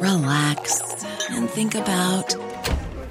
[0.00, 2.34] relax, and think about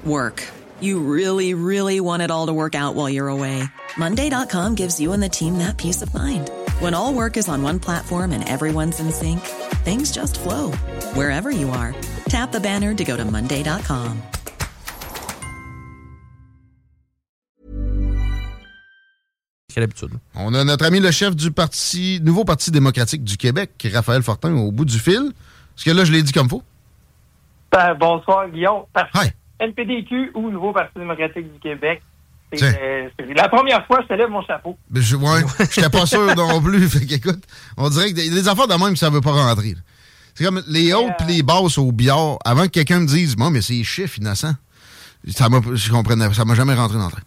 [0.04, 0.42] work.
[0.80, 3.62] You really, really want it all to work out while you're away.
[3.96, 6.50] Monday.com gives you and the team that peace of mind.
[6.80, 9.40] When all work is on one platform and everyone's in sync,
[9.84, 10.72] things just flow
[11.14, 11.94] wherever you are.
[12.28, 14.22] Tap the banner to go to Monday.com.
[19.72, 20.10] Quelle habitude.
[20.34, 24.52] On a notre ami le chef du parti, nouveau Parti démocratique du Québec, Raphaël Fortin,
[24.54, 25.32] au bout du fil.
[25.76, 26.64] Est-ce que là, je l'ai dit comme faut?
[27.72, 28.82] Ben, bonsoir, Guillaume.
[28.92, 29.34] Parfait.
[29.58, 32.02] NPDQ ou Nouveau Parti démocratique du Québec.
[32.52, 34.76] C'est euh, la première fois que je te lève mon chapeau.
[34.90, 36.88] Ben, je ouais, j'étais pas sûr non plus.
[36.88, 37.44] Fait qu'écoute,
[37.76, 39.76] on dirait que des, des affaires de même, ça veut pas rentrer.
[40.34, 43.36] C'est comme les hautes euh, et les basses au billard, avant que quelqu'un me dise,
[43.36, 44.54] moi, mais c'est les chiffres innocents.
[45.28, 47.22] Ça m'a, je comprenais, ça m'a jamais rentré dans le train.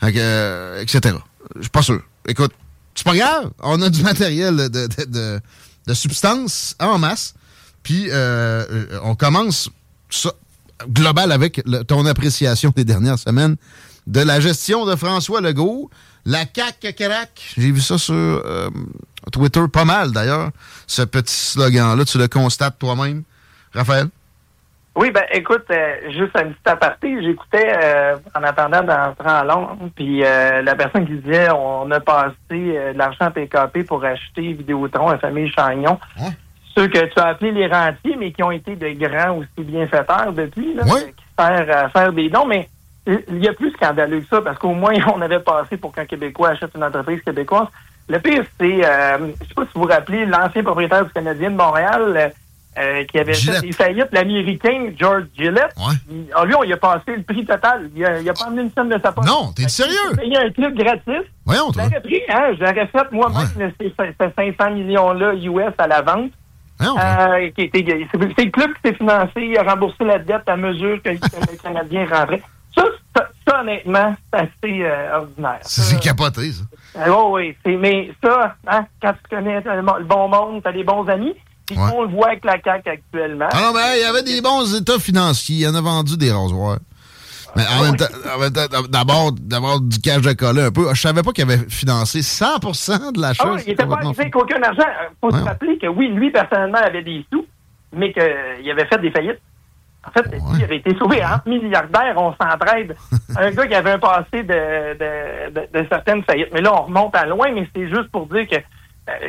[0.00, 1.14] Fait que, euh, etc.
[1.56, 2.02] Je suis pas sûr.
[2.26, 2.52] Écoute,
[2.94, 3.50] c'est pas grave.
[3.62, 5.40] On a du matériel de, de, de,
[5.86, 7.34] de substance en masse.
[7.88, 9.70] Puis, euh, euh, on commence
[10.10, 10.30] ça,
[10.90, 13.56] global avec le- ton appréciation des dernières semaines
[14.06, 15.88] de la gestion de François Legault.
[16.26, 17.30] La CAC crac.
[17.56, 18.68] J'ai vu ça sur euh,
[19.32, 20.50] Twitter pas mal d'ailleurs.
[20.86, 23.22] Ce petit slogan-là, tu le constates toi-même,
[23.72, 24.08] Raphaël?
[24.94, 29.78] Oui, ben écoute, euh, juste un petit aparté, j'écoutais euh, en attendant d'entrer en Londres,
[29.96, 34.52] puis euh, la personne qui disait on a passé de l'argent à PKP pour acheter
[34.52, 35.98] Vidéotron à Famille Chagnon.
[36.78, 40.32] Ceux que tu as appelés les rentiers, mais qui ont été de grands aussi bienfaiteurs
[40.32, 40.84] depuis, là,
[41.16, 42.68] qui servent à faire des dons, mais
[43.06, 46.04] il y a plus scandaleux que ça, parce qu'au moins on avait passé pour qu'un
[46.06, 47.66] Québécois achète une entreprise québécoise.
[48.08, 51.50] Le pire, c'est, euh, je sais pas si vous vous rappelez, l'ancien propriétaire du Canadien
[51.50, 52.28] de Montréal, euh,
[52.78, 55.74] euh, qui avait fait des faillites, l'Américain George Gillette.
[56.08, 57.90] Il- ah, lui, on lui a passé le prix total.
[57.96, 59.26] Il a, il a pas amené une somme de sa poche.
[59.26, 59.94] Non, t'es sérieux?
[60.24, 61.26] Il a un club gratis.
[61.44, 65.74] Voyons, Je l'aurais pris, hein, je l'aurais fait moi-même, le- ces, ces 500 millions-là US
[65.76, 66.30] à la vente.
[66.80, 71.10] Euh, c'est le club qui s'est financé, il a remboursé la dette à mesure que,
[71.10, 72.42] que le Canadien rentrait.
[72.74, 72.84] Ça,
[73.16, 75.58] ça, ça, honnêtement, c'est assez euh, ordinaire.
[75.62, 76.62] C'est capoté, ça.
[76.96, 77.76] Ah, oui, oui.
[77.76, 81.34] Mais ça, hein, quand tu connais le bon monde, t'as des bons amis,
[81.66, 81.90] puis Ouais.
[81.94, 83.48] on le voit avec la CAQ actuellement.
[83.52, 85.56] Ah non, mais il y avait des bons états financiers.
[85.56, 86.78] Il en a vendu des rasoirs.
[87.56, 88.04] Mais en même temps,
[88.34, 90.92] en même temps, d'abord, d'abord du cash de coller un peu.
[90.94, 93.44] Je savais pas qu'il avait financé 100% de l'achat.
[93.46, 94.86] Ah oui, il était pas arrivé avec aucun argent.
[95.20, 97.46] Faut se rappeler que oui, lui, personnellement, avait des sous,
[97.92, 99.40] mais qu'il avait fait des faillites.
[100.06, 102.96] En fait, il avait été sauvé en milliardaire, on s'entraide.
[103.36, 106.48] un gars qui avait un passé de, de, de, de certaines faillites.
[106.52, 108.56] Mais là, on remonte à loin, mais c'est juste pour dire que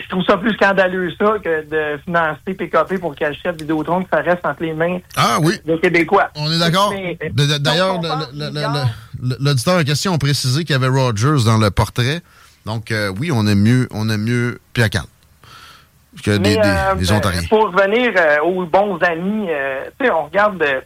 [0.01, 4.09] je trouve ça plus scandaleux, ça, que de financer PKP pour qu'il achète Vidéotron, que
[4.09, 5.53] ça reste entre les mains Ah oui.
[5.65, 6.29] des Québécois.
[6.35, 6.93] On est d'accord.
[6.93, 10.87] Euh, D'ailleurs, le- le- le- le- le- l'auditeur en question a précisé qu'il y avait
[10.87, 12.21] Rogers dans le portrait.
[12.65, 16.95] Donc, euh, oui, on aime mieux, on aime mieux Pierre que des, Mais, des- euh,
[16.95, 17.41] des Ontariens.
[17.49, 20.61] Pour revenir euh, aux bons amis, euh, on regarde.
[20.61, 20.81] euh,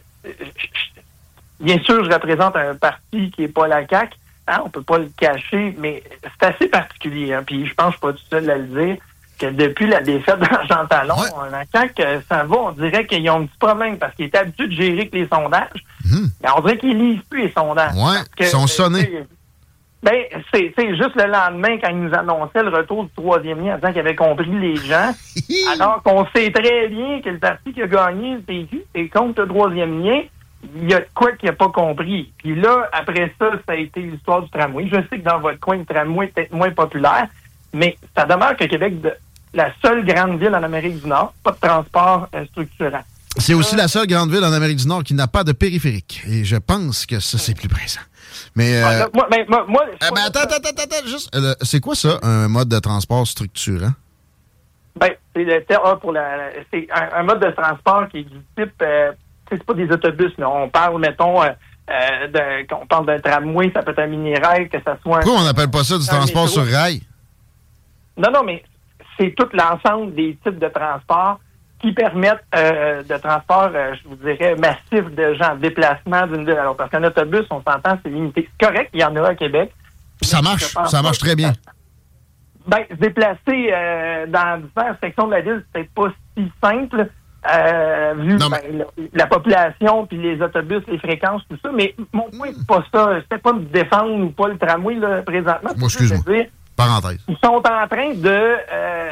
[1.60, 4.14] bien sûr, je représente un parti qui est pas la CAQ.
[4.46, 7.32] Hein, on peut pas le cacher, mais c'est assez particulier.
[7.32, 8.96] Hein, puis je pense que je suis pas tout seul à le dire
[9.38, 11.16] que depuis la défaite de Jean Talon,
[11.50, 14.38] la CAQ, euh, ça va, on dirait qu'ils ont un petit problème parce qu'ils étaient
[14.38, 15.84] habitués de gérer avec les sondages.
[16.42, 17.94] Mais on dirait qu'ils lisent plus les sondages.
[17.94, 19.24] Ouais, que, ils sont sonnés.
[20.02, 23.74] ben, c'est c'est juste le lendemain quand ils nous annonçaient le retour du troisième lien
[23.74, 25.12] en disant qu'ils avaient compris les gens.
[25.72, 29.42] alors qu'on sait très bien que le parti qui a gagné le PQ est contre
[29.42, 30.20] le troisième lien.
[30.76, 32.32] Il y a quoi qu'il n'a pas compris.
[32.38, 34.88] Puis là, après ça, ça a été l'histoire du tramway.
[34.88, 37.26] Je sais que dans votre coin, le tramway est peut-être moins populaire,
[37.72, 39.12] mais ça demeure que Québec, de,
[39.54, 43.02] la seule grande ville en Amérique du Nord, pas de transport euh, structurant.
[43.36, 46.22] C'est aussi la seule grande ville en Amérique du Nord qui n'a pas de périphérique.
[46.28, 48.00] Et je pense que ça, c'est plus présent.
[48.54, 51.34] Mais, euh, Ah, là, moi, ben, moi, moi, eh ben, attends, attends, attends, attends, juste,
[51.34, 53.92] euh, c'est quoi ça, un mode de transport structurant?
[54.96, 56.50] Ben, c'est le terme pour la.
[56.72, 58.82] C'est un, un mode de transport qui est du type.
[59.56, 60.48] C'est pas des autobus, là.
[60.48, 61.50] On parle, mettons, euh,
[61.90, 65.20] euh, de, on parle d'un tramway, ça peut être un mini-rail, que ça soit un.
[65.20, 66.62] Pourquoi on n'appelle pas ça du transport métro.
[66.62, 67.02] sur rail?
[68.16, 68.62] Non, non, mais
[69.18, 71.40] c'est tout l'ensemble des types de transport
[71.80, 76.56] qui permettent euh, de transport, euh, je vous dirais, massif de gens, déplacement d'une ville
[76.56, 76.78] à l'autre.
[76.78, 78.48] Parce qu'un autobus, on s'entend, c'est limité.
[78.58, 79.70] C'est correct, il y en a à Québec.
[80.20, 81.52] Puis ça marche, ça marche très bien.
[82.66, 87.10] Ben, se déplacer euh, dans différentes sections de la ville, c'est pas si simple.
[87.52, 91.70] Euh, vu Non, ben, la, la population, puis les autobus, les fréquences, tout ça.
[91.74, 93.20] Mais mon point, c'est pas ça.
[93.22, 95.70] C'était pas de défendre ou pas le tramway, là, présentement.
[95.76, 96.20] Moi, excuse-moi.
[96.76, 97.18] Parenthèse.
[97.28, 98.28] Ils sont en train de...
[98.72, 99.10] euh,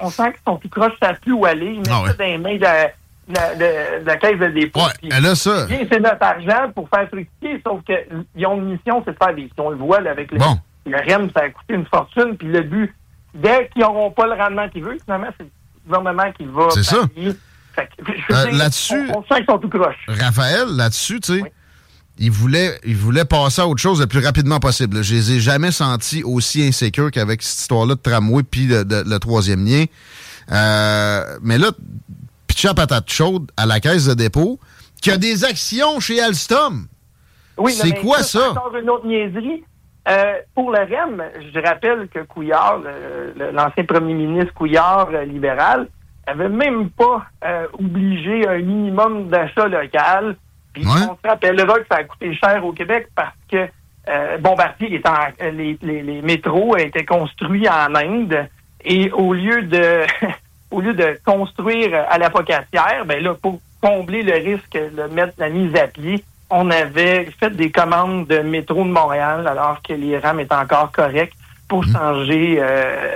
[0.00, 1.66] on sent qu'ils sont tout croches, ça plus où aller.
[1.74, 2.08] Ils mettent Ah ouais.
[2.08, 2.86] ça dans les mains de, la-
[3.28, 4.80] de la- de- de la caisse de dépôt.
[4.80, 5.68] Ouais, elle a ça.
[5.68, 9.48] c'est notre argent pour faire fructifier, sauf qu'ils ont une mission, c'est de faire des...
[9.58, 10.58] On le voit là, avec le, Bon.
[10.86, 12.92] le REM, ça a coûté une fortune, puis le but,
[13.34, 15.50] dès qu'ils n'auront pas le rendement qu'ils veulent, finalement, c'est le
[15.86, 16.70] gouvernement qui va...
[16.70, 16.96] C'est ça.
[18.30, 20.06] Euh, là-dessus- On, on sent qu'ils sont tout croches.
[20.08, 21.48] Raphaël, là-dessus, tu sais, Oui.
[22.18, 25.02] il, voulait, il voulait passer à autre chose le plus rapidement possible.
[25.02, 29.04] Je les ai jamais sentis aussi insécures qu'avec cette histoire-là de tramway puis de- de-
[29.06, 29.84] le troisième lien.
[30.52, 31.70] Euh, mais là,
[32.46, 34.58] pitcher à patate chaude à la caisse de dépôt,
[35.02, 36.86] qui a des actions chez Alstom.
[37.58, 38.50] Oui, C'est quoi ça?
[38.50, 39.64] encore une autre niaiserie.
[40.08, 41.20] Euh, pour le REM,
[41.52, 45.88] je rappelle que Couillard, le- le- l'ancien premier ministre Couillard euh, libéral,
[46.26, 50.36] avait même pas euh, obligé un minimum d'achat local.
[50.72, 50.92] Puis Ouais.
[51.10, 53.66] on se rappellera que ça a coûté cher au Québec parce que
[54.08, 58.46] euh, Bombardier est en, euh, les, les, les métros étaient construits en Inde
[58.84, 60.02] et au lieu de
[60.70, 65.34] au lieu de construire à la focassière, ben là, pour combler le risque de mettre
[65.38, 69.92] la mise à pied, on avait fait des commandes de métro de Montréal alors que
[69.92, 71.32] les rames étaient encore corrects
[71.68, 73.06] pour changer euh,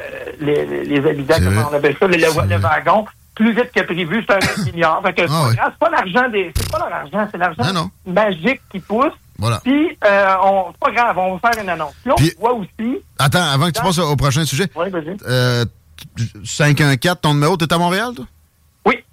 [0.40, 4.38] les, les- C'est comment on appelle ça, le, wagon, plus vite que prévu, c'est un
[4.64, 5.00] 9 milliard.
[5.04, 5.54] Fait que c'est Ah pas ouais.
[5.56, 6.52] grave, c'est pas l'argent des.
[6.56, 9.12] C'est pas leur argent, c'est l'argent magique qui pousse.
[9.38, 9.60] Voilà.
[9.64, 11.94] Puis euh, on c'est pas grave, on va faire une annonce.
[12.02, 12.98] Puis on Puis- voit aussi.
[13.18, 15.16] Attends, avant que tu passes au prochain sujet, Oui, vas-y.
[15.28, 15.64] euh,
[16.44, 18.26] 514, ton numéro, t'es à Montréal, toi?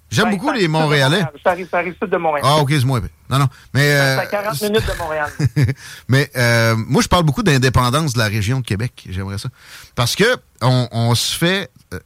[0.09, 1.17] J'aime Ben, beaucoup les Montréalais.
[1.17, 1.41] Montréal.
[1.43, 2.45] Ça arrive, ça arrive sud de Montréal.
[2.47, 3.01] Ah, ok, c'est moins.
[3.29, 3.47] Non, non.
[3.73, 5.29] Mais, euh, à 40 minutes de Montréal.
[6.07, 9.05] mais euh, moi, je parle beaucoup d'indépendance de la région de Québec.
[9.09, 9.49] J'aimerais ça.
[9.95, 11.99] Parce que on, on se fait euh,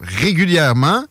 [0.00, 1.04] régulièrement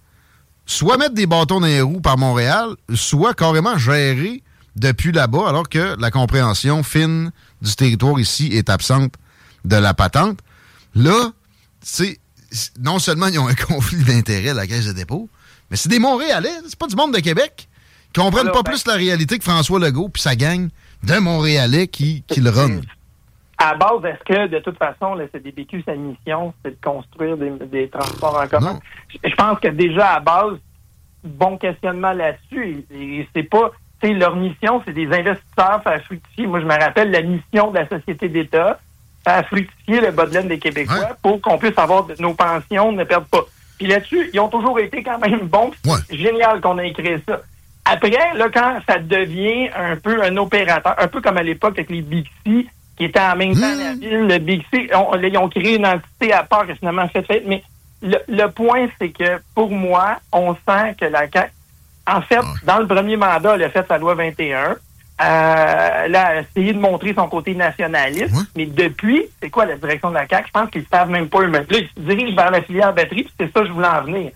[0.66, 4.42] soit mettre des bâtons dans les roues par Montréal, soit carrément gérer
[4.76, 7.32] depuis là-bas, alors que la compréhension fine
[7.62, 9.14] du territoire ici est absente
[9.64, 10.40] de la patente.
[10.96, 11.32] Là,
[11.82, 12.20] c'est
[12.80, 15.30] non seulement ils ont un conflit d'intérêt à la caisse de dépôt,
[15.70, 17.68] mais c'est des Montréalais, c'est pas du monde de Québec.
[18.16, 20.70] Ils comprennent Alors, pas ben- plus la réalité que François Legault puis sa gang
[21.04, 22.80] de Montréalais qui, qui le run.
[23.58, 27.52] À base, est-ce que de toute façon, le CDPQ, sa mission, c'est de construire des,
[27.72, 28.80] des transports en commun?
[29.10, 30.58] Je je pense que déjà à base,
[31.24, 32.86] bon questionnement là-dessus.
[32.92, 33.72] Et, et c'est pas,
[34.02, 36.48] tu sais, leur mission, c'est des investisseurs faire fructifier.
[36.48, 38.80] Moi, je me rappelle la mission de la société d'État,
[39.24, 42.92] faire fructifier le bas de laine des Québécois pour qu'on puisse avoir de- nos pensions
[42.92, 43.46] ne perdent pas.
[43.78, 45.72] Puis là-dessus, ils ont toujours été quand même bons.
[45.86, 45.98] Ouais.
[46.10, 47.42] C'est génial qu'on ait créé ça.
[47.86, 51.90] Après, là, quand ça devient un peu un opérateur, un peu comme à l'époque avec
[51.90, 52.68] les Bixi,
[52.98, 53.80] qui étaient en même temps Mmh.
[53.80, 57.22] la ville, le Bixi, on- ils ont créé une entité à part qui finalement fait
[57.24, 57.44] fait.
[57.46, 57.62] Mais
[58.02, 61.52] le, le point, c'est que pour moi, on sent que la CAQ,
[62.08, 64.76] en fait, dans le premier mandat, elle a fait sa loi 21.
[65.22, 68.34] Euh, a essayé de montrer son côté nationaliste.
[68.36, 68.44] Ouais.
[68.56, 70.48] Mais depuis, c'est quoi la direction de la CAQ?
[70.48, 71.66] Je pense qu'ils savent même pas eux-mêmes.
[71.70, 74.04] Là, ils se dirigent vers la filière batterie, puis c'est ça que je voulais en
[74.04, 74.32] venir.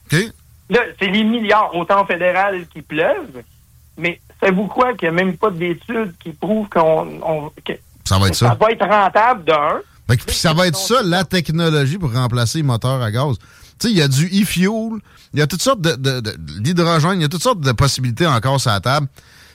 [0.70, 3.42] Là, c'est les milliards, autant fédéral qui pleuvent.
[3.98, 4.94] Mais savez-vous quoi?
[4.94, 7.74] Qu'il n'y a même pas d'études qui prouvent qu'on, on- que
[8.06, 8.58] Ça va être ça ça.
[8.60, 9.82] va être rentable d'un.
[10.16, 13.38] Que- puis ça va être ça, la technologie pour remplacer les moteurs à gaz.
[13.80, 15.00] Tu sais, il y a du e-fuel,
[15.34, 17.72] il y a toutes sortes de, de, de- l'hydrogène, il y a toutes sortes de
[17.74, 19.08] possibilités encore sur la table.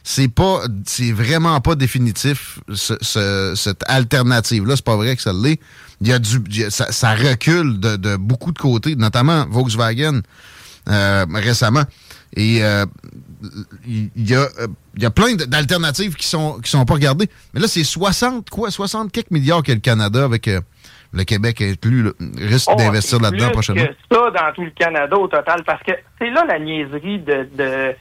[0.07, 4.77] C'est pas, c'est vraiment pas définitif, ce- ce- cette alternative-là.
[4.77, 5.59] C'est pas vrai que ça l'est.
[6.03, 9.47] Il y a du, y a- ça, ça recule de, de beaucoup de côtés, notamment
[9.49, 10.21] Volkswagen,
[10.91, 11.85] euh, récemment.
[12.37, 12.85] Et euh,
[13.87, 14.47] il y, a,
[14.97, 17.29] il y a plein d'alternatives qui sont qui sont pas regardées.
[17.55, 20.61] Mais là, c'est 60 quoi, 60 quelques milliards que le Canada avec euh,
[21.13, 23.85] le Québec inclus là, risque Oh, d'investir là-dedans prochainement.
[23.87, 27.49] que ça dans tout le Canada au total, parce que c'est là la niaiserie de,
[27.57, 27.95] de,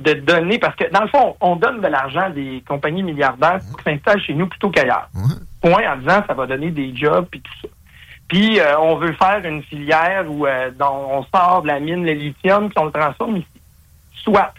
[0.00, 3.60] de donner, parce que dans le fond, on donne de l'argent à des compagnies milliardaires
[3.70, 5.08] pour qu'ils s'installent chez nous plutôt qu'ailleurs.
[5.60, 7.68] Point en disant ça va donner des jobs puis tout ça.
[8.28, 12.12] Puis euh, on veut faire une filière où euh, on sort de la mine le
[12.12, 13.46] lithium puis on le transforme ici.
[14.24, 14.52] Soit.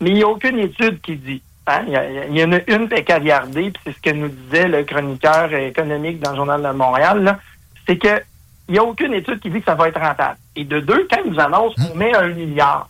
[0.00, 1.42] Mais il n'y a aucune étude qui dit.
[1.66, 1.82] hein,
[2.30, 6.20] Il y, en a une qui puis c'est ce que nous disait le chroniqueur économique
[6.20, 7.38] dans le Journal de Montréal,
[7.86, 8.22] c'est que
[8.68, 10.36] il n'y a aucune étude qui dit que ça va être rentable.
[10.54, 12.88] Et de deux, quand ils nous annoncent qu'on met un milliard,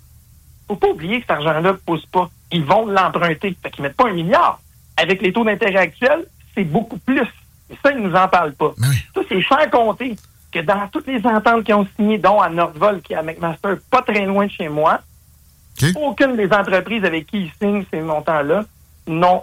[0.69, 2.29] faut pas oublier que cet argent-là ne pousse pas.
[2.53, 3.57] Ils vont l'emprunter.
[3.63, 4.61] Fait qu'ils mettent pas un milliard.
[4.97, 7.23] Avec les taux d'intérêt actuels, c'est beaucoup plus.
[7.71, 8.73] Et ça, ils nous en parlent pas.
[8.79, 8.97] Oui.
[9.15, 10.17] Ça, c'est sans compter
[10.53, 13.75] que dans toutes les ententes qu'ils ont signées, dont à Nordvol, qui est à McMaster,
[13.91, 15.01] pas très loin de chez moi,
[15.95, 18.65] Aucune des entreprises avec qui ils signent ces montants-là
[19.07, 19.43] n'ont,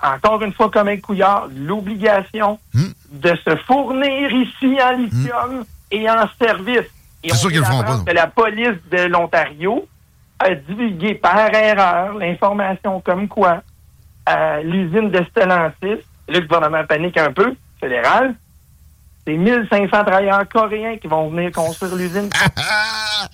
[0.00, 2.92] encore une fois, comme un couillard, l'obligation Hmm.
[3.10, 6.86] de se fournir ici en lithium et en service.
[7.24, 9.86] Et C'est on sûr qu'ils le feront pas, que la police de l'Ontario
[10.42, 13.62] a divulgué par erreur l'information comme quoi
[14.28, 18.34] euh, l'usine de Stellantis, le gouvernement panique un peu, fédéral,
[19.26, 22.28] c'est 1500 travailleurs coréens qui vont venir construire l'usine.
[22.56, 23.28] Ah!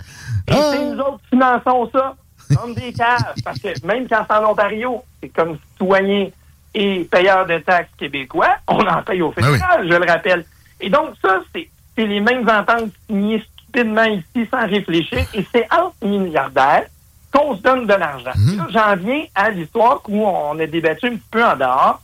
[0.47, 2.15] Et c'est nous autres qui finançons ça,
[2.55, 3.33] comme des caves.
[3.43, 6.29] Parce que même quand c'est en Ontario, c'est comme citoyen
[6.73, 10.45] et payeur de taxes québécois, on en paye au fédéral, je le rappelle.
[10.79, 15.19] Et donc, ça, c'est c'est les mêmes ententes signées stupidement ici sans réfléchir.
[15.33, 16.85] Et c'est entre milliardaires
[17.33, 18.31] qu'on se donne de l'argent.
[18.35, 18.57] Mhm.
[18.57, 22.01] Là, J'en viens à l'histoire où on a débattu un petit peu en dehors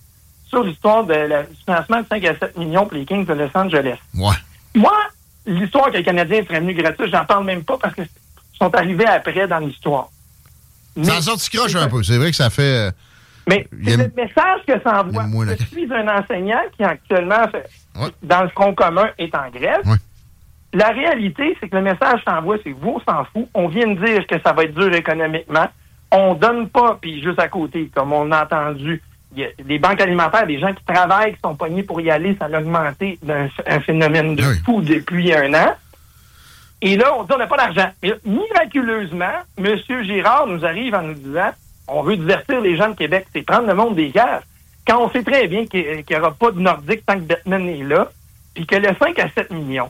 [0.48, 3.34] sur l'histoire de la- du financement de 5 à 7 millions pour les Kings de
[3.34, 3.98] Los Angeles.
[4.16, 4.36] Ouais.
[4.76, 4.94] Moi,
[5.46, 8.08] l'histoire que les Canadiens seraient venus gratuits, j'en parle même pas parce qu'ils
[8.60, 10.10] sont arrivés après dans l'histoire.
[10.96, 12.04] Mais- Ça en sorti croche un peu.
[12.04, 12.88] C'est vrai que ça fait.
[12.88, 12.92] euh,
[13.48, 15.26] Mais c'est le message que ça envoie.
[15.60, 17.68] Je suis un enseignant qui actuellement, fait-
[18.00, 18.10] Ouais.
[18.24, 19.82] dans le front commun, est en grève.
[19.86, 19.98] Ouais.
[20.76, 23.48] La réalité, c'est que le message s'envoie, c'est vous, on s'en fout.
[23.54, 25.68] On vient de dire que ça va être dur économiquement.
[26.12, 29.02] On donne pas, puis juste à côté, comme on a entendu,
[29.34, 32.12] il y a des banques alimentaires, des gens qui travaillent, qui sont pognés pour y
[32.12, 34.56] aller, ça a augmenté d'un un phénomène de Oui.
[34.66, 35.74] fou depuis un an.
[36.82, 37.90] Et là, on dit on n'a pas d'argent.
[38.04, 39.78] Mais là, miraculeusement, M.
[40.04, 41.52] Girard nous arrive en nous disant
[41.88, 44.42] on veut divertir les gens de Québec, c'est prendre le monde des guerres.
[44.86, 47.84] Quand on sait très bien qu'il n'y aura pas de Nordique tant que Batman est
[47.84, 48.10] là,
[48.54, 49.90] puis que le 5 à 7 millions,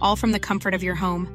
[0.00, 1.28] all from the comfort of your home.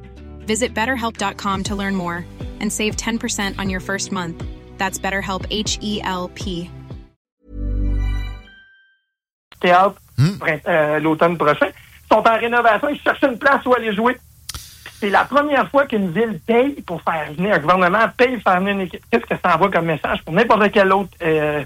[0.46, 2.26] Visit betterhelp.com to learn more
[2.60, 4.44] and save 10% on your first month.
[4.78, 6.70] That's BetterHelp H E L P.
[9.62, 10.38] théâtre Hmm.
[10.68, 11.68] euh, l'automne prochain.
[11.68, 14.18] Ils sont en rénovation, ils cherchent une place où aller jouer.
[15.00, 18.60] C'est la première fois qu'une ville paye pour faire venir, un gouvernement paye pour faire
[18.60, 19.04] venir une équipe.
[19.10, 21.64] Qu'est-ce que ça envoie comme message pour n'importe quelle autre euh,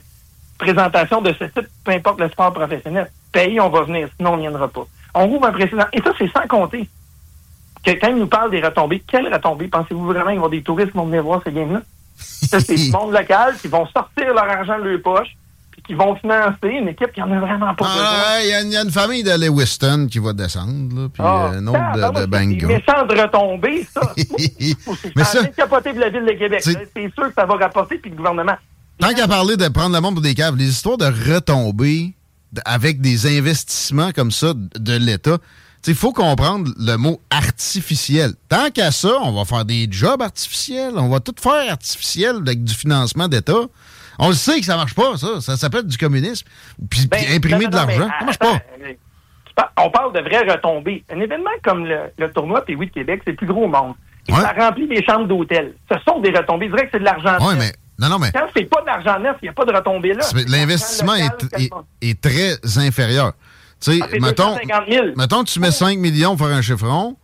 [0.58, 3.12] présentation de ce type, peu importe le sport professionnel?
[3.32, 4.88] Paye, on va venir, sinon on ne viendra pas.
[5.16, 5.86] On rouvre un précédent.
[5.94, 6.88] Et ça, c'est sans compter
[7.86, 9.68] que quand ils nous parlent des retombées, quelles retombées?
[9.68, 11.82] Pensez-vous vraiment qu'il y avoir des touristes qui vont venir voir ce game-là?
[12.18, 15.28] Ça, c'est du monde local qui vont sortir leur argent de leur poche
[15.72, 18.04] puis qui vont financer une équipe qui en a vraiment pas besoin.
[18.04, 20.96] Ah, Il y, a une- il y a une famille de Lewiston qui va descendre,
[21.02, 22.68] là, puis Ah, euh, un autre de, de c'est Bangor.
[22.70, 24.14] Des méchantes retombées, ça.
[24.18, 24.74] Mais
[25.16, 25.48] Mais ça- ça.
[25.50, 26.62] capoter pour la ville de Québec.
[26.64, 26.90] C'est-.
[26.96, 28.56] C'est sûr que ça va rapporter, puis le gouvernement.
[29.00, 32.14] Tant qu'à parler de prendre le monde pour des caves, les histoires de retombées d-
[32.66, 35.38] avec des investissements comme ça de- l'État,
[35.88, 38.32] il faut comprendre le mot artificiel.
[38.50, 42.64] Tant qu'à ça, on va faire des jobs artificiels, on va tout faire artificiel avec
[42.64, 43.54] du financement d'État.
[44.18, 45.42] On le sait que ça marche pas, ça.
[45.42, 46.48] Ça s'appelle du communisme.
[46.90, 48.60] Puis, Ben, imprimer non, de l'argent, ça marche pas.
[49.78, 51.04] On parle de vraies retombées.
[51.14, 53.94] Un événement comme le, le tournoi P8 de Québec, c'est le plus gros au monde.
[54.30, 54.36] Ouais.
[54.42, 55.76] Ça remplit des chambres d'hôtel.
[55.92, 56.66] Ce sont des retombées.
[56.68, 57.72] Je dirais que c'est de l'argent Oui, mais.
[57.98, 58.32] Non, non, mais.
[58.34, 60.22] Quand c'est pas de l'argent neuf, il n'y a pas de retombées là.
[60.22, 61.70] c'est- L'investissement C'est
[62.02, 63.34] est, très inférieur.
[63.80, 65.06] Tu sais, Ah, c'est mettons, 250 000.
[65.16, 67.16] mettons tu mets 5 millions pour faire un chiffron,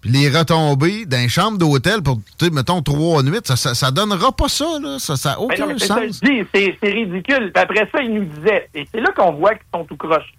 [0.00, 3.90] puis les retombées d'un chambre d'hôtel pour, tu sais, mettons, 3 nuits, ça, ça, ça
[3.90, 4.98] donnera pas ça, là.
[4.98, 6.20] Ça n'a Ben aucun non, c'est sens.
[6.22, 7.50] c'est c'est ridicule.
[7.52, 10.32] Puis après ça, il nous disait, et c'est là qu'on voit qu'ils sont tout croche.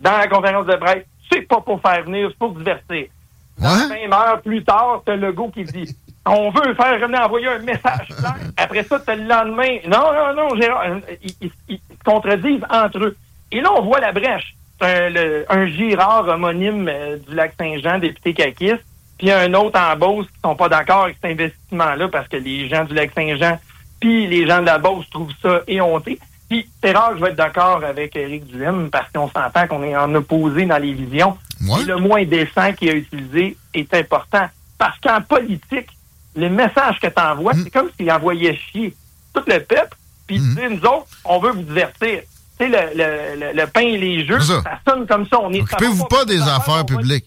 [0.00, 3.06] Dans la conférence de presse, c'est pas pour faire venir, c'est pour divertir.
[3.58, 4.06] Dans Ouais.
[4.08, 5.96] 20 heures plus tard, t'as le go qui dit
[6.30, 8.34] On veut faire envoyer un message clair.
[8.56, 9.78] Après ça, t'as le lendemain.
[9.86, 10.84] Non, non, non, Gérard.
[10.86, 13.16] euh, Ils, ils- ils se contredisent entre eux.
[13.52, 14.54] Et là, on voit la brèche.
[14.80, 18.84] Un, le- un Girard homonyme euh, du lac Saint-Jean, député caquiste,
[19.18, 22.68] puis un autre en Beauce qui sont pas d'accord avec cet investissement-là parce que les
[22.68, 23.58] gens du lac Saint-Jean
[24.00, 26.20] puis les gens de la Beauce trouvent ça éhonté.
[26.48, 29.82] Puis c'est rare que je vais être d'accord avec Éric Duhem parce qu'on s'entend qu'on
[29.82, 31.36] est en opposé dans les visions.
[31.68, 31.82] Ouais.
[31.82, 34.46] Et le moins décent qu'il a utilisé est important.
[34.78, 35.88] Parce qu'en politique,
[36.38, 37.62] le message que tu envoies, Hmm.
[37.64, 38.94] c'est comme s'il envoyait chier
[39.34, 40.54] tout le peuple puis Mhm.
[40.54, 42.20] dire, nous autres, on veut vous divertir.
[42.60, 44.60] Tu sais, le, le, le, le pain et les jeux, ça.
[44.62, 44.80] ça.
[44.86, 45.38] sonne comme ça.
[45.40, 47.26] On est Occupez-vous pas des faire, affaires publiques.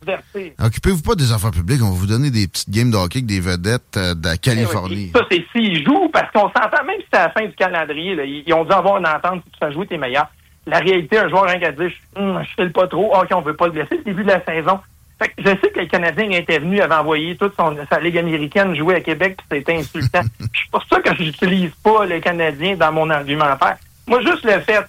[0.60, 3.26] Occupez-vous pas des affaires publiques, on va vous donner des petites games de hockey avec
[3.28, 5.12] des vedettes euh, de la Californie.
[5.14, 7.46] Eh oui, Ça, c'est s'ils jouent, parce qu'on s'entend, même si c'est à la fin
[7.46, 9.98] du calendrier, là, ils, ils ont dû avoir une entente, si tu fais jouer, t'es
[9.98, 10.28] meilleur.
[10.68, 13.42] La réalité, un joueur, rien qu'à dire, je, hum, je file pas trop, ok, on
[13.42, 14.80] veut pas le blesser, le début de la saison.
[15.22, 18.18] Fait que je sais que le Canadien était venu, avait envoyé toute son, sa Ligue
[18.18, 20.22] américaine jouer à Québec, puis c'était insultant.
[20.40, 23.78] C'est pour ça que j'utilise pas le Canadien dans mon argumentaire.
[24.08, 24.84] Moi, juste le fait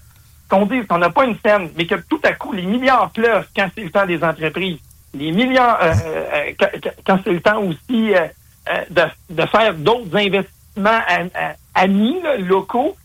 [0.48, 3.46] qu'on dise qu'on n'a pas une scène, mais que tout à coup, les milliards pleuvent
[3.54, 4.78] quand c'est le temps des entreprises.
[5.14, 6.68] Les milliards, euh, euh, quand,
[7.06, 8.26] quand- c'est le temps aussi euh,
[8.70, 9.02] euh, de,
[9.34, 12.96] de faire d'autres investissements à- à- amis, là, locaux.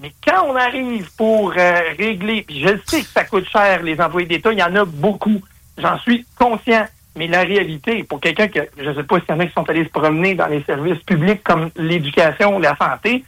[0.00, 4.00] Mais quand on arrive pour euh, régler, puis je sais que ça coûte cher, les
[4.00, 5.42] employés d'État, il y en a beaucoup.
[5.78, 6.86] J'en suis conscient.
[7.16, 9.52] Mais la réalité, pour quelqu'un que, je ne sais pas s'il y en a qui
[9.52, 13.24] sont allés se promener dans les services publics comme l'éducation ou la santé,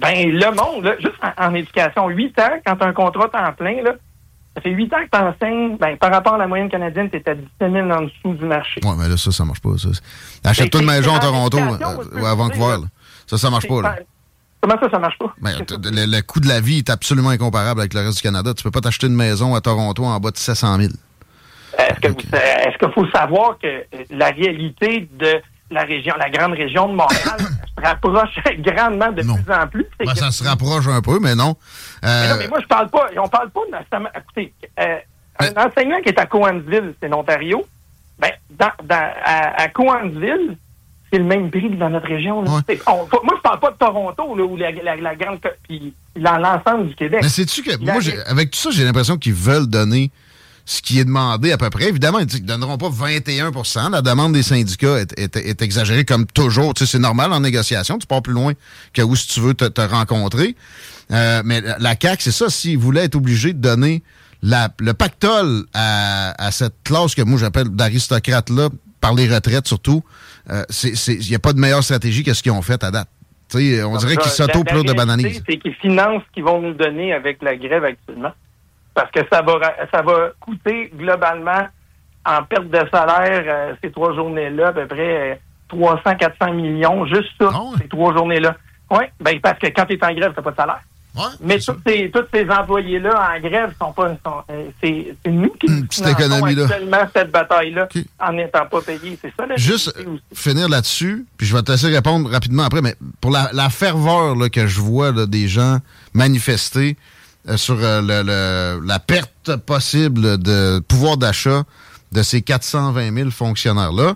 [0.00, 3.28] ben le monde, là, juste en, en éducation, huit ans, quand tu as un contrat
[3.28, 3.92] temps plein, là,
[4.56, 7.16] ça fait huit ans que tu enseignes, ben, par rapport à la moyenne canadienne, tu
[7.16, 8.80] es à 17 000 en dessous du marché.
[8.84, 9.70] Ouais, mais là, ça, ça marche pas.
[10.44, 12.82] Achète-toi une c'est- maison à Toronto euh, ou à Vancouver.
[12.82, 12.86] là.
[13.26, 13.82] Ça, ça marche pas.
[13.82, 13.96] Là.
[14.60, 15.32] Comment ça, ça marche pas?
[15.40, 18.52] Ben, le coût de la vie est absolument incomparable avec le reste du Canada.
[18.52, 20.92] Tu peux pas t'acheter une maison à Toronto en bas de 700 000.
[21.92, 26.28] Est-ce que vous- est-ce qu'il faut savoir que euh, la réalité de la région, la
[26.30, 27.38] grande région de Montréal,
[27.78, 29.36] se rapproche grandement de Non.
[29.36, 29.86] plus en plus?
[29.98, 31.56] Ben, ça se rapproche un peu, mais non.
[32.02, 33.06] Mais Euh, non, mais moi, je parle pas.
[33.16, 34.08] On parle pas nécessairement.
[34.16, 34.96] Écoutez, euh,
[35.38, 37.64] un enseignant qui est à Coansville, c'est l'Ontario.
[38.18, 40.56] Ben, dans, dans- à, à Coansville,
[41.10, 42.42] c'est le même prix que dans notre région.
[42.42, 42.50] là.
[42.50, 42.60] Ouais.
[42.68, 45.38] C'est- on- moi, je parle pas de Toronto, là, ou la, la, la grande.
[45.68, 47.20] Puis dans l'ensemble du Québec.
[47.22, 50.10] Mais sais-tu que La- moi, j'ai- avec tout ça, j'ai l'impression qu'ils veulent donner
[50.64, 51.88] ce qui est demandé à peu près.
[51.88, 56.26] Évidemment, ils ne donneront pas 21% La demande des syndicats est, est- est exagérée comme
[56.26, 56.74] toujours.
[56.74, 57.98] Tu sais, c'est normal en négociation.
[57.98, 58.52] Tu pars plus loin
[58.92, 60.54] que où si tu veux te, te rencontrer.
[61.10, 62.48] Euh, mais la- CAQ, c'est ça.
[62.48, 64.02] S'ils voulaient être obligés de donner
[64.42, 68.68] la- le pactole à, à cette classe que moi j'appelle d'aristocrates-là,
[69.00, 70.04] par les retraites surtout,
[70.50, 70.64] euh,
[71.08, 73.08] il n'y a pas de meilleure stratégie que ce qu'ils ont fait à date.
[73.48, 75.42] Tu sais, on dirait qu'ils s'auto-pleurent de bananises.
[75.48, 78.32] C'est qu'ils financent ce qu'ils vont nous donner avec la grève actuellement.
[78.94, 79.58] Parce que ça va,
[79.90, 81.66] ça va coûter globalement
[82.24, 85.34] en perte de salaire euh, ces trois journées-là à peu près euh,
[85.72, 88.56] 300-400 millions, juste ça, Ah ces trois journées-là.
[88.90, 90.80] Oui, ben, parce que quand tu es en grève, tu pas de salaire.
[91.14, 94.08] Ouais, Mais tous ces, tous ces employés-là en grève sont pas.
[94.24, 96.64] sont, euh, c'est, nous qui Une petite finançons économie, là.
[96.64, 99.18] actuellement cette bataille-là en n'étant pas payés.
[99.20, 99.94] C'est ça Juste
[100.34, 104.36] finir là-dessus, puis je vais te laisser répondre rapidement après, mais pour la, la ferveur
[104.36, 105.78] là, que je vois là, des gens
[106.14, 107.11] manifester euh,
[107.56, 111.64] sur euh, le- le- la perte possible de pouvoir d'achat
[112.12, 114.14] de ces 420 000 fonctionnaires-là,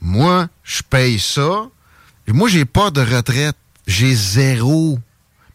[0.00, 1.66] moi, je paye ça.
[2.26, 3.56] Et moi, j'ai pas de retraite.
[3.86, 4.98] J'ai zéro.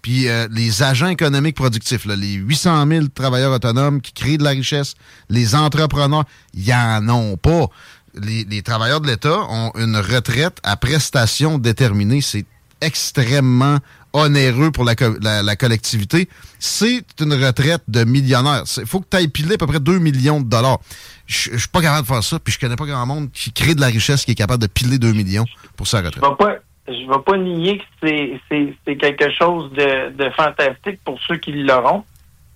[0.02, 4.52] Puis euh, les agents économiques productifs, les 800 000 travailleurs autonomes qui créent de la
[4.52, 4.96] richesse,
[5.30, 7.68] les entrepreneurs, ils en ont pas.
[8.14, 12.22] Les, les travailleurs de l'État ont une retraite à prestation déterminée.
[12.22, 12.46] C'est
[12.82, 13.80] extrêmement
[14.14, 16.28] onéreux pour la, co- la- la collectivité.
[16.60, 18.64] C'est une retraite de millionnaire.
[18.78, 20.80] Il faut que tu ailles piler à peu près 2 millions de dollars.
[21.28, 23.52] Je je suis pas capable de faire ça, puis je connais pas grand monde qui
[23.52, 26.24] crée de la richesse qui est capable de piler 2 millions pour sa retraite.
[26.24, 26.56] Je vais pas,
[26.88, 28.40] je vais pas nier que
[28.86, 32.04] c'est, quelque chose de, de fantastique pour ceux qui l'auront,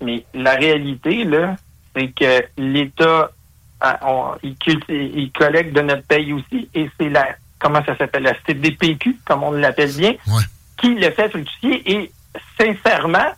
[0.02, 1.58] mais la réalité, là,
[1.96, 3.30] c'est que l'État,
[4.04, 4.56] on- il,
[4.90, 7.28] il collecte de notre paye aussi, et c'est la,
[7.60, 10.44] comment ça s'appelle, la CDPQ, comme on l'appelle bien, Ouais.
[10.82, 12.12] Qui le fait fructifier, et
[12.60, 13.32] sincèrement,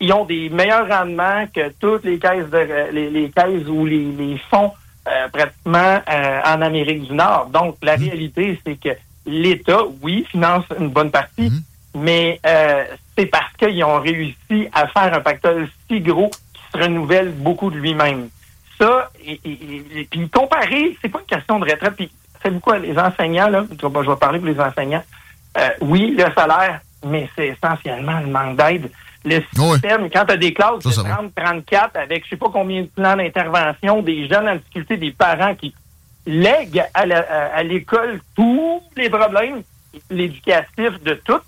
[0.00, 4.04] ils ont des meilleurs rendements que toutes les caisses de les, les caisses ou les,
[4.12, 4.72] les fonds
[5.08, 7.46] euh, pratiquement euh, en Amérique du Nord.
[7.52, 8.90] Donc, la réalité, c'est que
[9.26, 11.62] l'État, oui, finance une bonne partie, Mhm.
[11.96, 12.84] mais euh,
[13.16, 17.70] c'est parce qu'ils ont réussi à faire un pactole si gros qui se renouvelle beaucoup
[17.70, 18.28] de lui-même.
[18.78, 21.94] Ça, et, et- et- et- puis comparer, c'est pas une question de retraite.
[21.96, 22.10] Puis,
[22.42, 25.02] savez-vous quoi, les enseignants, là, je vais je vais parler pour les enseignants,
[25.58, 28.90] euh, oui, le salaire, mais c'est essentiellement le manque d'aide.
[29.24, 31.14] Le système, quand tu as des classes de va.
[31.16, 35.10] 30, 34 avec je sais pas combien de plans d'intervention, des jeunes en difficulté, des
[35.10, 35.74] parents qui
[36.26, 39.62] lèguent à l'école tous les problèmes,
[40.10, 41.40] l'éducatif de tout,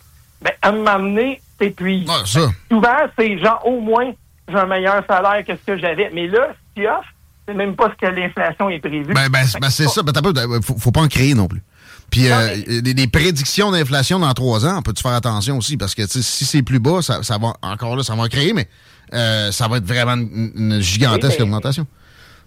[0.42, 2.08] ben, à un moment donné, t'épuises.
[2.08, 2.50] Ouais, ça.
[2.70, 4.10] Souvent, c'est genre, au moins,
[4.48, 6.10] j'ai un meilleur salaire que ce que j'avais.
[6.12, 7.08] Mais là, ce qu'il offre,
[7.46, 9.12] c'est même pas ce que l'inflation est prévue.
[9.12, 10.02] Ben, ben, ben, c'est ça.
[10.02, 10.32] Ben, t'as pas-
[10.62, 11.62] faut, faut pas en créer non plus.
[12.10, 15.76] Puis euh, les, les prédictions d'inflation dans trois ans, peux-tu faire attention aussi?
[15.76, 18.52] Parce que tu si c'est plus bas, ça, ça va encore là, ça va créer,
[18.52, 18.68] mais
[19.14, 21.86] euh, ça va être vraiment une, une gigantesque Oui, augmentation.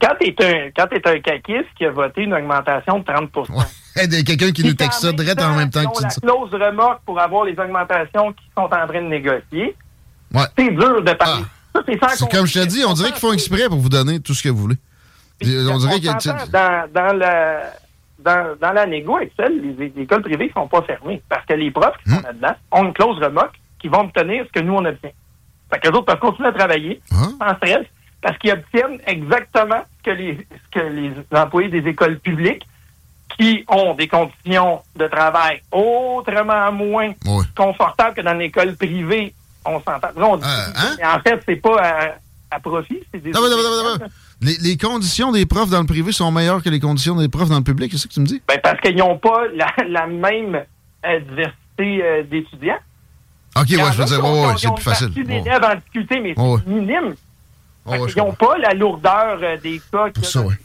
[0.01, 4.07] Quand t'es un, quand t'es un caquiste qui a voté une augmentation de 30 Ouais.
[4.25, 6.19] Quelqu'un qui nous texte ça direct en même temps que tu dis ça.
[6.21, 9.75] clause remorque pour avoir les augmentations qui sont en train de négocier.
[10.33, 10.43] Ouais.
[10.57, 11.43] C'est dur de parler.
[11.73, 11.81] Ça,
[12.15, 14.43] c'est comme je te dis, on dirait qu'ils font exprès pour vous donner tout ce
[14.43, 14.77] que vous voulez.
[15.41, 16.51] On dirait que.
[16.51, 17.59] dans, dans, le,
[18.23, 21.53] dans, dans la négo actuelle, les, les écoles privées ne sont pas fermées parce que
[21.53, 22.23] les profs qui sont Hmm.
[22.23, 25.11] là-dedans ont une clause remoque qui vont obtenir ce que nous, on obtient.
[25.71, 27.31] Fait que les autres peuvent continuer à travailler Hein?
[27.39, 27.85] sans stress
[28.21, 32.65] parce qu'ils obtiennent exactement ce que les, ce que les employés des écoles publiques
[33.37, 37.11] qui ont des conditions de travail autrement moins
[37.55, 39.33] confortables que dans l'école privée.
[39.65, 40.09] On s'entend.
[40.15, 41.17] Là, on dit- Euh, hein?
[41.17, 42.15] en fait, c'est pas à,
[42.51, 43.31] à profit, c'est des.
[43.31, 44.05] Non, non, non, non, non.
[44.41, 47.49] Les, les conditions des profs dans le privé sont meilleures que les conditions des profs
[47.49, 48.41] dans le public, c'est ça que tu me dis?
[48.47, 50.63] Ben, parce qu'ils n'ont pas la, la même
[51.05, 52.79] euh, diversité euh, d'étudiants.
[53.55, 55.07] Ok, ouais, je veux dire, ont- ouais, ouais, c'est ont plus facile.
[55.07, 55.41] partie Ouais.
[55.41, 57.15] d'élèves en difficulté, mais c'est minime.
[57.85, 60.55] Ouais, ils n'ont pas la lourdeur euh, des cas a ça, dans ouais.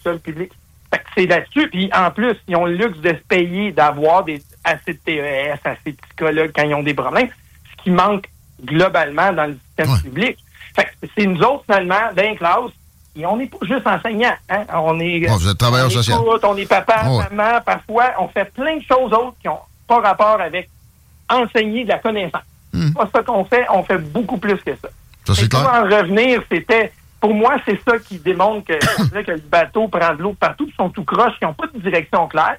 [0.90, 1.68] Fait que c'est là-dessus.
[1.68, 5.58] Puis en plus, ils ont le luxe de se payer, d'avoir des, assez de TES,
[5.64, 7.28] assez de psychologues quand ils ont des problèmes,
[7.76, 8.24] ce qui manque
[8.64, 10.38] globalement dans le système public.
[10.74, 12.72] Fait que c'est nous autres, finalement, dans les classes,
[13.18, 14.34] et on n'est pas juste enseignants.
[14.48, 14.64] Hein?
[14.74, 16.18] On est, Ouais, vous êtes travailleur on social.
[16.42, 17.24] on est papa, Ouais.
[17.30, 20.68] maman, parfois, on fait plein de choses autres qui n'ont pas rapport avec
[21.28, 22.42] enseigner de la connaissance.
[22.72, 22.88] Hmm.
[22.88, 24.88] C'est pas ça qu'on fait, on fait beaucoup plus que ça.
[25.26, 25.68] Ça, c'est clair.
[25.68, 26.92] en revenir, c'était.
[27.20, 28.74] Pour moi, c'est ça qui démontre que,
[29.32, 32.28] le bateau prend de l'eau partout, ils sont tout croches, ils n'ont pas de direction
[32.28, 32.56] claire.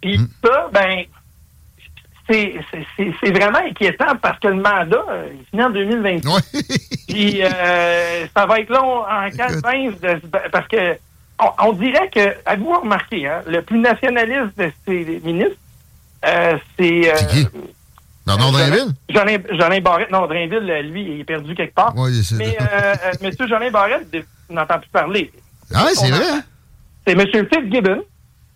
[0.00, 0.28] Puis Mm.
[0.44, 1.04] ça, ben,
[2.28, 6.24] c'est c'est- c'est- c'est vraiment inquiétant parce que le mandat, euh, il finit en 2020.
[6.26, 6.62] Ouais.
[7.08, 10.96] Puis euh, ça va être long en 4-20 de se ba- parce que
[11.40, 15.56] on, on dirait que, avez-vous remarqué, hein, le plus nationaliste de ces ministres,
[16.26, 17.10] euh, c'est.
[17.10, 17.48] euh, C'est qui?
[18.26, 18.92] Bernard Drainville?
[19.08, 20.10] Jolin, Jolin Barrette.
[20.10, 21.96] Non, Drainville, euh, lui, il est perdu quelque part.
[21.96, 22.56] Ouais, c'est Mais
[23.22, 23.32] M.
[23.48, 24.06] Jolin Barrette,
[24.50, 25.32] on n'entend plus parler.
[25.74, 26.42] Ah c'est vrai, hein?
[27.06, 27.26] C'est M.
[27.50, 28.02] Fitzgibbon,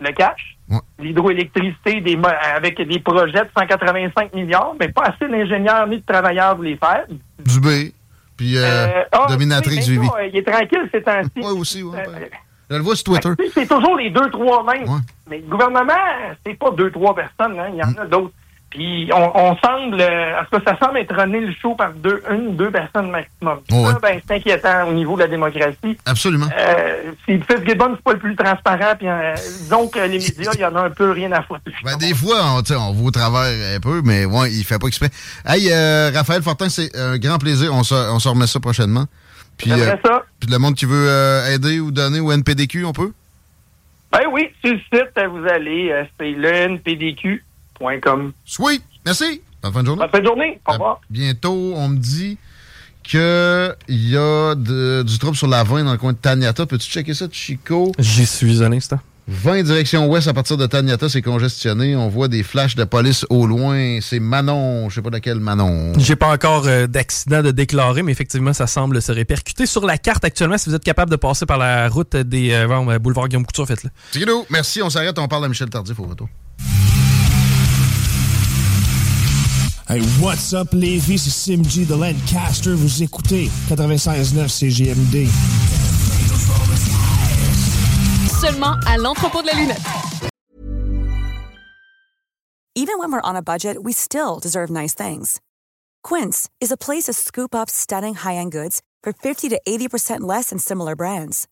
[0.03, 0.79] le cash, Ouais.
[1.01, 2.19] l'hydroélectricité des
[2.57, 6.77] avec des projets de 185 milliards, mais pas assez d'ingénieurs ni de travailleurs pour les
[6.77, 7.05] faire.
[7.45, 7.93] Dubé.
[8.37, 11.31] Puis euh, Euh, ah, Dominatrix oui, euh, il est tranquille ces temps-ci.
[11.37, 11.99] Ouais, aussi, ouais.
[11.99, 12.29] Euh, ben,
[12.71, 13.29] Je le vois sur Twitter.
[13.39, 14.89] sais, C'est toujours les deux, trois mêmes.
[14.89, 15.01] Ouais.
[15.29, 15.93] Mais le gouvernement,
[16.47, 17.59] c'est pas deux, trois personnes.
[17.59, 17.69] hein.
[17.73, 18.33] Il y en a d'autres.
[18.73, 21.93] Puis on, on semble, euh, en tout cas, ça semble être runné le show par
[21.93, 23.59] deux, une, deux personnes maximum.
[23.71, 23.93] Ouais.
[23.93, 25.99] Ça, ben, c'est inquiétant au niveau de la démocratie.
[26.07, 26.47] Absolument.
[26.59, 30.61] Euh, si Fitzgibbon, c'est pas le plus transparent, puis euh, disons que les médias, il
[30.61, 31.61] y en a un peu rien à foutre.
[31.85, 35.11] Ben, des fois, on, on au travers un peu, mais ouais, il fait pas exprès.
[35.45, 37.75] Hey, euh, Raphaël Fortin, c'est un grand plaisir.
[37.75, 39.05] On se, on se remet ça prochainement.
[39.59, 40.25] Puis, euh, ça.
[40.41, 41.09] puis le monde qui veut
[41.53, 43.13] aider ou donner au NPDQ, on peut?
[44.13, 46.33] Ben oui, sur le site, vous allez, c'est
[47.81, 48.33] lenpdq.com.
[48.45, 48.83] Sweet!
[49.05, 49.41] Merci!
[49.63, 50.01] Bonne fin de journée.
[50.03, 50.61] Bonne fin de journée.
[50.67, 51.01] Au À revoir.
[51.11, 52.39] bientôt, on me dit
[53.05, 53.21] qu'il
[53.89, 56.67] y a de- du trouble sur la 20 dans le coin de Taniata.
[56.67, 57.93] Peux-tu checker ça, Chico?
[57.99, 58.99] J'y suis un instant.
[59.29, 61.95] 20 direction ouest à partir de Taniata, c'est congestionné.
[61.95, 63.99] On voit des flashs de police au loin.
[64.01, 65.93] C'est Manon, je sais pas laquelle Manon.
[65.97, 69.97] J'ai pas encore euh, d'accident de déclarer, mais effectivement, ça semble se répercuter sur la
[69.97, 70.59] carte actuellement.
[70.59, 73.47] Si vous êtes capable de passer par la route des euh, bon, euh, boulevard Guillaume
[73.47, 73.91] Couture, faites-le.
[74.51, 76.29] Merci, on s'arrête, on parle à Michel Tardif au retour.
[79.93, 81.19] Hey, what's up, Lévis?
[81.19, 82.73] C'est Simji de Lancaster.
[82.73, 85.29] Vous écoutez 96.9 CGMD.
[88.41, 89.83] Seulement à l'entrepôt de la lunette.
[92.75, 95.43] Even when we're on a budget, we still deserve nice things.
[96.03, 100.49] Quince is a place to scoop up stunning high-end goods for 50 to 80% less
[100.49, 101.49] than similar brands.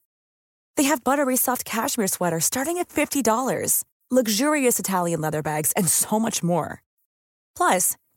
[0.78, 6.18] They have buttery soft cashmere sweaters starting at $50, luxurious Italian leather bags, and so
[6.18, 6.82] much more.
[7.54, 7.96] Plus,